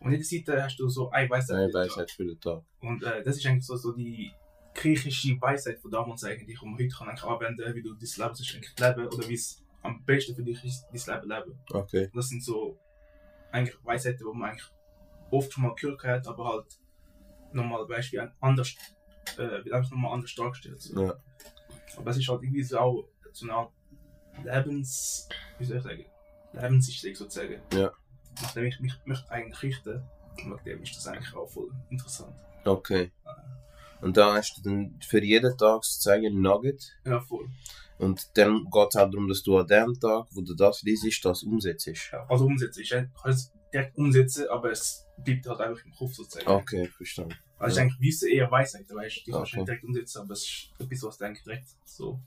[0.00, 1.72] Und in jeder Seite hast du so eine Weisheit.
[1.72, 1.74] Tag.
[1.74, 2.62] Weisheit für den Tag.
[2.80, 4.32] Und äh, das ist eigentlich so, so die
[4.74, 8.78] griechische Weisheit von damals eigentlich, die man heute kann anwenden, wie du dein Leben eigentlich
[8.78, 11.60] leben oder wie es am besten für dich ist, dein Leben leben.
[11.72, 12.10] Okay.
[12.14, 12.78] Das sind so
[13.50, 14.70] eigentlich Weisheiten, die man eigentlich
[15.30, 16.78] oft schon mal gehört hat, aber halt
[17.52, 18.74] nochmal, weißt du, anders,
[19.36, 20.80] äh, wird einfach nochmal anders dargestellt.
[20.80, 21.06] So.
[21.06, 21.14] Ja.
[21.96, 23.72] Aber es ist halt irgendwie so auch so eine Art
[24.44, 26.04] Lebens, wie soll ich sagen,
[26.52, 27.60] Lebenssystem sozusagen.
[27.72, 27.92] Ja.
[28.40, 30.02] Nachdem ich mich möchte eigentlich richten,
[30.44, 32.34] und wegen dem ist das eigentlich auch voll interessant.
[32.64, 33.12] Okay.
[34.02, 36.82] Und dann hast du dann für jeden Tag sozusagen Nugget.
[37.06, 37.48] Ja, voll.
[37.98, 41.24] Und dann geht es auch darum, dass du an dem Tag, wo du das liest,
[41.24, 41.88] das umsetzt.
[42.10, 42.80] Ja, also umsetzen.
[42.80, 46.48] Ich kann es direkt umsetzen, aber es bleibt halt einfach im Kopf sozusagen.
[46.48, 47.36] Okay, verstanden.
[47.58, 47.84] Also Ja.
[47.86, 49.64] ich denke, Wissen eher Weisheit, weißt du, die kannst du Okay.
[49.66, 52.20] direkt umsetzen, aber es ist etwas, was dann direkt so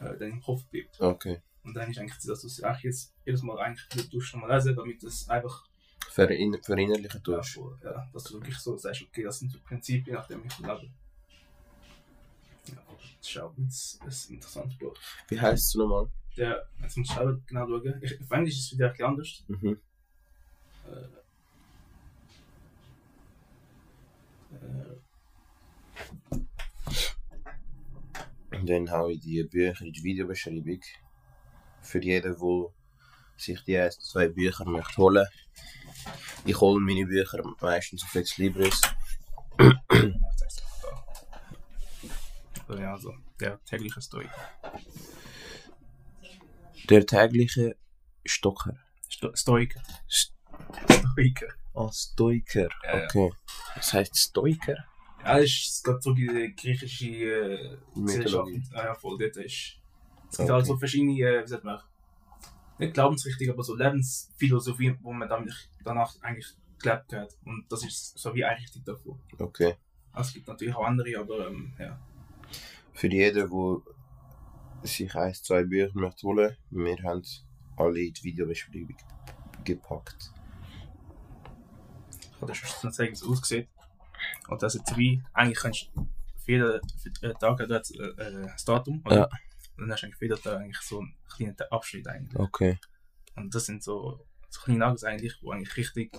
[0.00, 1.00] äh, dann im Kopf bleibt.
[1.00, 1.40] Okay.
[1.62, 4.74] Und dann ist eigentlich, dass du es eigentlich jetzt jedes Mal eigentlich tust, nochmal lesen,
[4.74, 5.64] damit es einfach,
[6.12, 7.54] Verein verinnerlichen ja, tust.
[7.54, 10.58] so, ja, dass du wirklich so sagst, okay, das sind so Prinzipien, nach denen ich
[10.58, 10.90] lebe.
[12.66, 12.82] Ja,
[13.18, 13.70] das ist auch ein,
[14.00, 14.94] ein interessantes Buch.
[15.28, 16.08] Wie heißt es nochmal?
[16.36, 19.06] Der, jetzt muss ich selber genau schauen, ich, auf Englisch ist es wieder ein bisschen
[19.06, 19.44] anders.
[19.48, 19.80] Mhm.
[20.86, 21.22] Äh,
[28.62, 30.80] Und dann habe ich die Bücher in die Videobeschreibung.
[31.80, 32.68] Für jeden, der
[33.36, 35.26] sich die ersten zwei Bücher möchte holen.
[36.44, 38.80] Ich hole meine Bücher meistens auf Ex Libris.
[39.60, 39.72] ja.
[42.78, 44.30] Ja, also, der tägliche Stoik.
[46.88, 47.76] Der tägliche
[48.24, 48.76] Stocker.
[49.08, 49.82] Sto Stoiker.
[50.08, 50.32] St-
[50.90, 51.48] Stoiker.
[51.74, 52.68] Ah, Stoiker.
[52.84, 53.04] Ja, ja.
[53.04, 53.30] Okay.
[53.76, 54.76] Was heißt Stoiker?
[55.24, 57.76] Ja, das ist gerade so die griechische äh.
[57.94, 58.48] Gesellschaft.
[58.72, 59.44] Ah, ja, voll, dort ist.
[59.44, 60.52] Es gibt Okay.
[60.52, 61.80] halt so verschiedene, äh, wie sagt man,
[62.82, 65.50] nicht Glaubensrichtungen, aber so Lebensphilosophien, wo man dann,
[65.84, 67.36] danach eigentlich gelebt hat.
[67.44, 69.20] Und das ist so wie eine Richtung davon.
[69.38, 69.74] Okay.
[70.12, 71.98] Also, es gibt natürlich auch andere, aber ähm, ja.
[72.92, 77.22] Für jeden, der sich ein, zwei Bücher möchte holen wir haben
[77.76, 78.96] alle in die Videobeschreibung
[79.64, 80.32] gepackt.
[82.20, 83.68] Ich kann dir schon zeigen, wie es aussieht.
[84.48, 86.08] Und das sind wie, eigentlich kannst du
[86.44, 86.80] für jeden
[87.22, 89.02] äh, Tag hat dort, äh, äh, das Datum.
[89.04, 89.16] Oder?
[89.16, 89.28] Ja.
[89.76, 92.38] Und dann hast du eigentlich jeden Tag eigentlich so einen kleinen Abschnitt eigentlich.
[92.38, 92.78] Okay.
[93.36, 96.12] Und das sind so, so kleine Nuggets eigentlich, die eigentlich richtig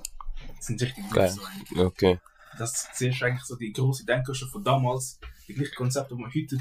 [0.60, 1.30] sind richtig gut.
[1.30, 1.80] So eigentlich.
[1.80, 2.20] Okay.
[2.58, 6.22] Das siehst du eigentlich so die große Denker schon von damals, die gleichen Konzepte, die
[6.22, 6.58] man heute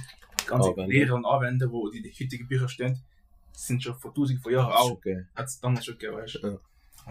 [0.46, 0.90] ganze Anwenden.
[0.90, 3.00] Lehre und anwenden, wo die, die heutigen Bücher stehen,
[3.52, 5.26] sind schon vor tausend von Jahren auch, Okay.
[5.34, 6.46] hat es damals schon gegeben, weißt du.
[6.48, 6.58] Ja.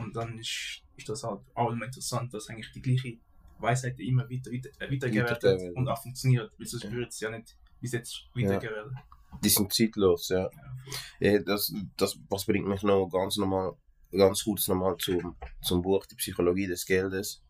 [0.02, 3.18] Und dann ist, ist das halt auch immer interessant, dass eigentlich die gleiche
[3.60, 5.76] Weisheit immer weiter, weiter, äh, weitergegeben wird Weitergegeben.
[5.78, 6.92] und auch funktioniert, weil sonst Ja.
[6.92, 8.98] würde es ja nicht bis jetzt weitergegeben werden.
[9.44, 10.50] Die sind zeitlos, ja.
[11.20, 13.74] ja das, das, was bringt mich noch ganz normal,
[14.12, 17.42] ganz kurz nochmal zum, zum Buch Die Psychologie des Geldes.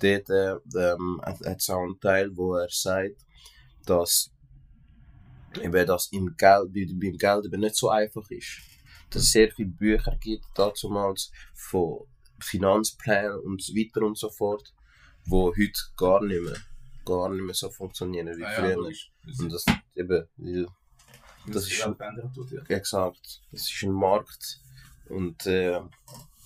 [0.00, 3.24] Dort äh, ähm, hat es auch einen Teil, wo er sagt,
[3.86, 4.30] dass
[5.60, 8.60] eben das im Geld, bei, beim Geld eben nicht so einfach ist.
[9.10, 12.06] Dass es sehr viele Bücher gibt, damals von
[12.40, 14.72] Finanzplänen und so weiter und so fort,
[15.26, 16.56] wo heute gar nicht mehr,
[17.04, 18.76] gar nicht mehr so funktionieren wie Ah ja, früher.
[18.76, 19.12] logisch.
[19.38, 19.64] und das
[19.94, 20.26] eben,
[21.46, 21.82] das das ist
[22.34, 22.78] tut, ja.
[22.78, 24.60] gesagt, das ist ein Markt
[25.08, 25.80] und äh,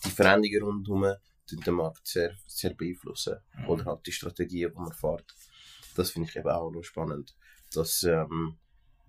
[0.05, 1.17] die Veränderungen rundherum
[1.51, 3.37] den Markt sehr, sehr beeinflussen.
[3.57, 3.69] Mhm.
[3.69, 5.35] Oder halt die Strategien, die man fährt.
[5.95, 7.37] Das finde ich eben auch noch spannend.
[7.73, 8.59] Dass, ähm,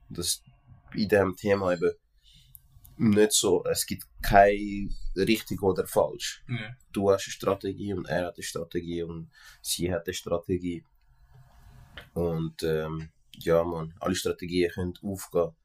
[0.10, 0.44] dass
[0.94, 1.92] in diesem Thema eben
[2.98, 6.44] nicht so, es gibt kein richtig oder falsch.
[6.48, 6.76] Ja.
[6.92, 9.30] Du hast eine Strategie und er hat eine Strategie und
[9.62, 10.84] sie hat eine Strategie.
[12.14, 15.56] Und ähm, ja, man, alle Strategien können aufgehen.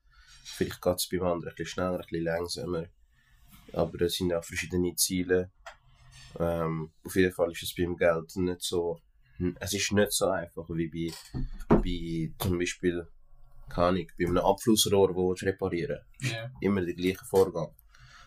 [0.43, 2.87] Vielleicht geht es beim anderen ein bisschen schneller, ein bisschen langsamer.
[3.73, 5.51] Aber es sind auch verschiedene Ziele.
[6.39, 9.01] Ähm, auf jeden Fall ist es beim Geld nicht so.
[9.61, 13.07] Es ist nicht so einfach wie bei, bei zum Beispiel,
[13.69, 16.51] keine Ahnung, bei einem Abflussrohr, das du reparieren Ja.
[16.61, 17.75] immer der gleiche Vorgang.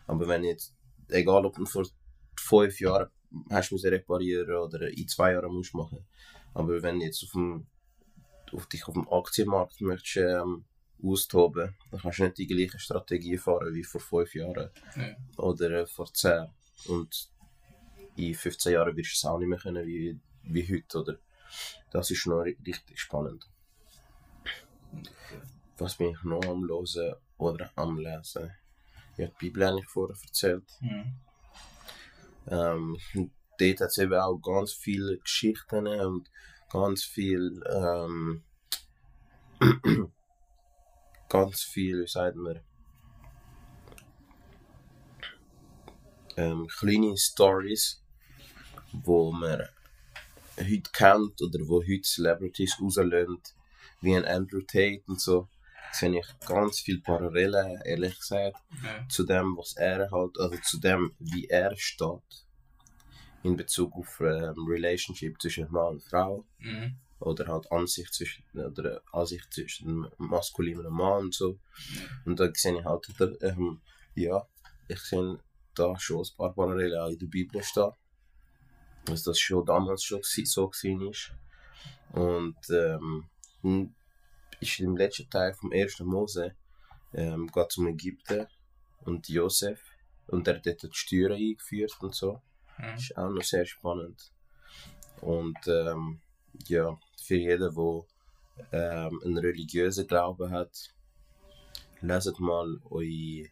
[0.08, 0.75] Aber wenn jetzt,
[1.10, 1.86] egal ob du vor
[2.38, 3.10] fünf Jahren
[3.49, 6.06] hast müssen reparieren oder in zwei Jahren musst machen,
[6.54, 7.67] aber wenn du jetzt auf, dem,
[8.51, 10.65] auf dich auf dem Aktienmarkt möchtest, ähm,
[11.06, 15.15] austoben, dann kannst du nicht die gleiche Strategie fahren wie vor fünf Jahren Ja.
[15.38, 16.48] oder äh, vor zehn.
[16.88, 17.30] Und
[18.15, 21.18] in 15 Jahren wirst du es auch nicht mehr können wie, wie heute, oder?
[21.91, 23.46] Das ist noch ri- richtig spannend.
[25.78, 28.52] Was bin ich noch am Hören oder am Lesen?
[29.18, 30.63] Ich habe die Bibel eigentlich vorher erzählt.
[30.80, 31.15] Mhm.
[32.48, 32.98] Ähm,
[33.60, 36.30] dort hat es eben auch ganz viele Geschichten und
[36.70, 38.44] ganz viel, ähm,
[41.36, 42.60] ganz viel, wie sagt man,
[46.38, 48.02] ähm, kleine Stories,
[48.91, 49.62] wo man
[50.60, 53.41] heute kennt oder wo heute Celebrities rauslösen,
[54.02, 55.48] wie ein Andrew Tate und so,
[55.93, 59.08] sehe ich ganz viele Parallelen, ehrlich gesagt Ja.
[59.10, 62.32] zu dem, was er halt, also zu dem, wie er steht,
[63.43, 66.95] in Bezug auf ähm, Relationship zwischen Mann und Frau, Mhm.
[67.19, 71.60] Oder halt Ansicht zwischen, oder Ansicht zwischen maskulinem Mann und so.
[72.25, 73.82] Und da sehe ich halt, da, ähm,
[74.15, 74.47] ja,
[74.88, 75.39] ich sehe
[75.73, 77.91] da schon ein paar Parallelen auch in der Bibel stehen.
[79.06, 80.71] Dass das schon damals schon so
[81.10, 81.32] ist.
[82.12, 83.25] Und ähm,
[83.63, 83.95] n-
[84.60, 86.56] ist im letzten Teil vom ersten Mose
[87.13, 88.47] ähm, geht es um Ägypten
[89.01, 89.80] und Josef.
[90.28, 92.41] Und er hat dort die Steuern eingeführt und so.
[92.78, 92.95] Mhm.
[92.95, 94.32] ist auch noch sehr spannend.
[95.21, 96.19] Und ähm,
[96.67, 100.93] ja, für jeden, der ähm, einen religiösen Glauben hat,
[102.01, 103.49] leset mal eure,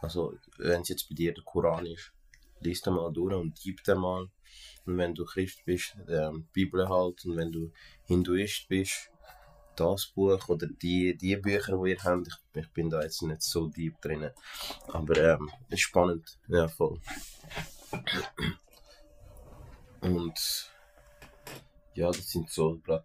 [0.00, 2.12] also wenn es jetzt bei dir der Koran ist,
[2.60, 4.28] liest den mal durch und gib den mal.
[4.84, 7.24] Und wenn du Christ bist, ähm, die Bibel halt.
[7.24, 7.72] Und wenn du
[8.04, 9.10] Hinduist bist,
[9.76, 13.42] das Buch oder die, die Bücher, die ihr habt, ich, ich bin da jetzt nicht
[13.42, 14.30] so deep drin.
[14.88, 17.00] Aber ähm, ist spannend, ja voll.
[20.00, 20.71] Und
[21.94, 23.04] ja, das sind so gerade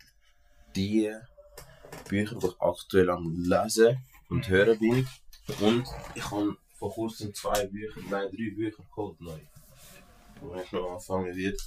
[0.76, 1.14] die
[2.08, 3.98] Bücher, die ich aktuell am Lesen
[4.30, 5.08] und Hören bin.
[5.60, 9.40] Und ich habe vor kurzem zwei Bücher, nein, drei Bücher geholt neu.
[10.40, 11.60] Wo ich noch anfangen wird.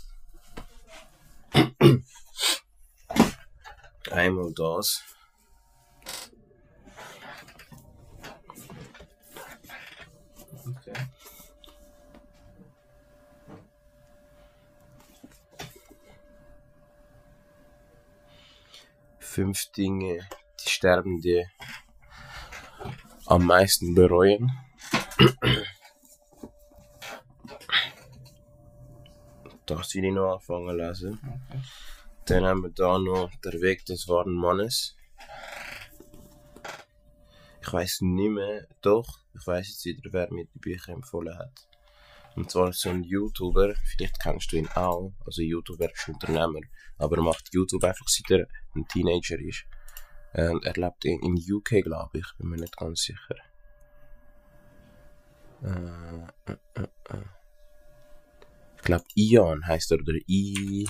[4.10, 5.02] Einmal das.
[10.66, 11.06] Okay.
[19.40, 20.28] Fünf Dinge,
[20.62, 21.46] die Sterbende
[23.24, 24.52] am meisten bereuen.
[29.64, 31.18] Das will ich noch anfangen lesen.
[31.22, 31.62] Okay.
[32.26, 34.94] Dann haben wir da noch Der Weg des wahren Mannes.
[37.62, 41.69] Ich weiß nicht mehr, doch, ich weiß jetzt wieder, wer mir die Bücher empfohlen hat.
[42.36, 46.60] Und zwar so ein YouTuber, vielleicht kennst du ihn auch, also YouTuber ist Unternehmer,
[46.98, 49.64] aber er macht YouTube einfach seit er ein Teenager ist.
[50.32, 53.36] Und er lebt in, in UK, glaube ich, bin mir nicht ganz sicher.
[55.62, 57.24] Äh, äh, äh, äh.
[58.76, 60.88] Ich glaube, Ian heißt er oder I.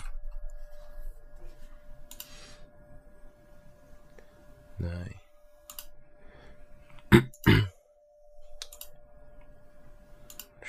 [4.78, 5.14] Nein.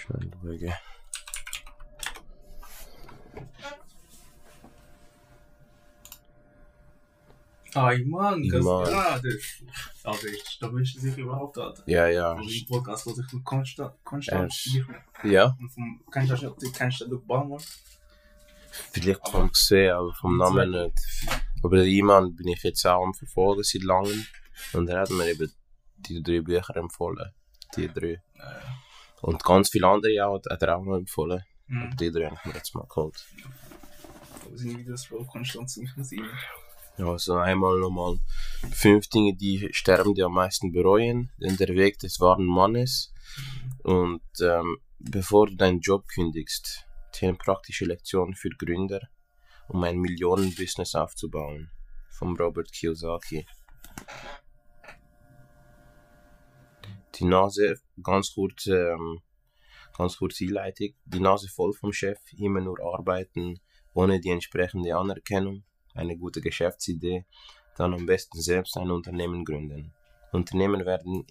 [0.01, 0.73] Schnell schauen.
[7.73, 8.91] Ah, Iman, ganz Iman.
[8.91, 9.63] ja, das.
[10.03, 11.81] Also, ich, da wünsche ich sich überhaupt hat.
[11.85, 12.33] Ja, ja.
[12.33, 14.53] Also, im Podcast, was ich mit Konstant, Konstant
[15.23, 16.73] Ja, Und vom, kennst du das?
[16.73, 17.57] Kennst du Luke Balmer?
[18.93, 20.97] vielleicht kann ich sehen, aber vom Namen nicht.
[21.63, 24.25] Aber Iman bin ich jetzt auch am Verfolgen seit langem.
[24.73, 25.51] Und er hat mir eben
[25.97, 27.31] die drei Bücher empfohlen.
[27.75, 28.21] Die drei.
[29.21, 31.43] Und ganz viele andere auch, hat er auch noch empfohlen.
[31.67, 31.95] Mhm.
[31.97, 33.25] Die drei habe ich mir jetzt mal geholt.
[34.49, 36.27] Wo sind die Videos, wo Konstant ziemlich sein?
[36.97, 38.19] Ja, also einmal nochmal
[38.71, 41.31] fünf Dinge, die Sterbende am meisten bereuen.
[41.37, 43.13] Denn der Weg des wahren Mannes.
[43.83, 49.01] Und ähm, bevor du deinen Job kündigst, zehn praktische Lektionen für Gründer,
[49.67, 51.71] um ein Millionenbusiness aufzubauen.
[52.09, 53.45] Vom Robert Kiyosaki.
[57.15, 59.21] Die Nase, ganz kurz, ähm,
[59.97, 60.89] ganz kurz Einleitung.
[61.05, 63.59] Die Nase voll vom Chef, immer nur arbeiten,
[63.93, 67.25] ohne die entsprechende Anerkennung eine gute Geschäftsidee,
[67.75, 69.93] dann am besten selbst ein Unternehmen gründen.
[70.31, 71.25] Unternehmer werden,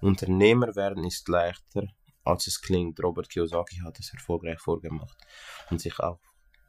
[0.00, 1.88] Unternehmer werden ist leichter,
[2.24, 3.02] als es klingt.
[3.02, 5.18] Robert Kiyosaki hat es erfolgreich vorgemacht
[5.70, 6.20] und sich auch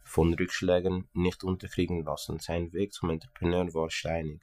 [0.04, 2.39] von Rückschlägen nicht unterkriegen lassen.
[2.39, 4.41] Sein Weg zum Entrepreneur war steinig.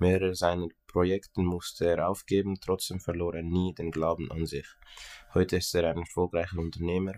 [0.00, 4.66] Mehrere seiner Projekte musste er aufgeben, trotzdem verlor er nie den Glauben an sich.
[5.34, 7.12] Heute ist er ein erfolgreicher Unternehmer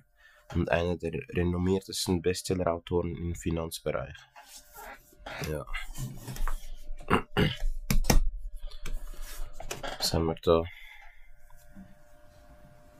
[0.52, 4.16] und einer der renommiertesten Bestsellerautoren im Finanzbereich.
[5.48, 5.64] Ja.
[9.98, 10.64] Was haben wir da?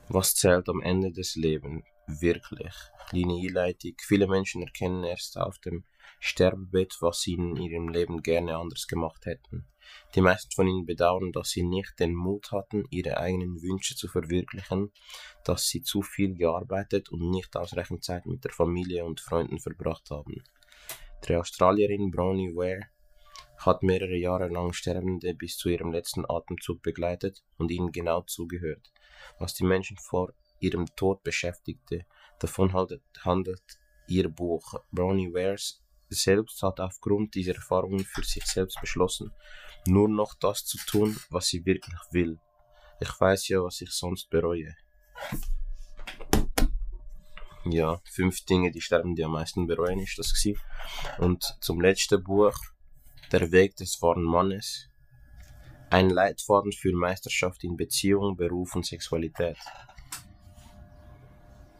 [0.07, 2.73] Was zählt am Ende des Lebens wirklich?
[3.09, 3.95] Kleine Einleitung.
[3.99, 5.83] Viele Menschen erkennen erst auf dem
[6.21, 9.67] Sterbebett, was sie in ihrem Leben gerne anders gemacht hätten.
[10.15, 14.07] Die meisten von ihnen bedauern, dass sie nicht den Mut hatten, ihre eigenen Wünsche zu
[14.07, 14.91] verwirklichen,
[15.43, 20.09] dass sie zu viel gearbeitet und nicht ausreichend Zeit mit der Familie und Freunden verbracht
[20.09, 20.43] haben.
[21.27, 22.87] Die Australierin Bronnie Ware
[23.57, 28.91] hat mehrere Jahre lang Sterbende bis zu ihrem letzten Atemzug begleitet und ihnen genau zugehört.
[29.37, 32.05] Was die Menschen vor ihrem Tod beschäftigte,
[32.39, 33.61] davon handelt,
[34.07, 34.81] ihr Buch.
[34.91, 39.31] Bronnie Wares selbst hat aufgrund dieser Erfahrungen für sich selbst beschlossen,
[39.85, 42.39] nur noch das zu tun, was sie wirklich will.
[42.99, 44.75] Ich weiß ja, was ich sonst bereue.
[47.65, 50.59] Ja, fünf Dinge, die Sterbende am meisten bereuen, ist das gewesen.
[51.17, 52.55] Und zum letzten Buch,
[53.31, 54.89] Der Weg des wahren Mannes.
[55.91, 59.57] Ein Leitfaden für Meisterschaft in Beziehung, Beruf und Sexualität.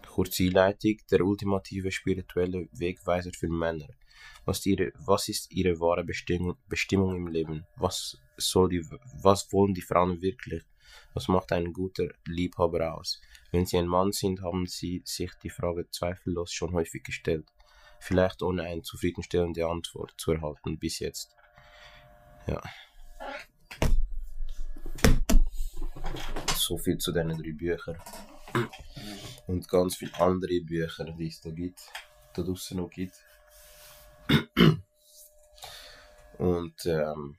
[0.05, 3.87] Kurze Einleitung, der ultimative spirituelle Wegweiser für Männer.
[4.49, 7.67] Was, ihre, was ist ihre wahre Bestimmung, Bestimmung im Leben?
[7.75, 8.83] Was, soll die,
[9.21, 10.63] was wollen die Frauen wirklich?
[11.13, 13.21] Was macht ein guter Liebhaber aus?
[13.51, 17.45] Wenn sie ein Mann sind, haben sie sich die Frage zweifellos schon häufig gestellt.
[17.99, 21.29] Vielleicht ohne eine zufriedenstellende Antwort zu erhalten bis jetzt.
[22.47, 22.59] Ja.
[26.55, 28.01] So viel zu diesen drei Büchern.
[29.45, 31.81] Und ganz viele andere Bücher, die es da gibt,
[32.33, 33.13] da draußen noch gibt.
[36.37, 37.37] Und ähm,